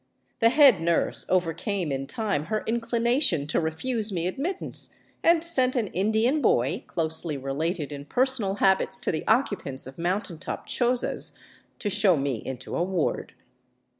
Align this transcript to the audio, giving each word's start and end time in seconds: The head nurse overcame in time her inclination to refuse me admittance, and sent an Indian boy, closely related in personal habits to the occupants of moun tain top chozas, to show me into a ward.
The 0.39 0.49
head 0.49 0.81
nurse 0.81 1.27
overcame 1.29 1.91
in 1.91 2.07
time 2.07 2.45
her 2.45 2.63
inclination 2.65 3.45
to 3.45 3.59
refuse 3.59 4.11
me 4.11 4.25
admittance, 4.25 4.95
and 5.21 5.43
sent 5.43 5.75
an 5.75 5.89
Indian 5.89 6.41
boy, 6.41 6.85
closely 6.87 7.37
related 7.37 7.91
in 7.91 8.05
personal 8.05 8.55
habits 8.55 8.99
to 9.01 9.11
the 9.11 9.23
occupants 9.27 9.85
of 9.85 9.99
moun 9.99 10.23
tain 10.23 10.39
top 10.39 10.67
chozas, 10.67 11.37
to 11.77 11.87
show 11.91 12.17
me 12.17 12.37
into 12.43 12.75
a 12.75 12.81
ward. 12.81 13.33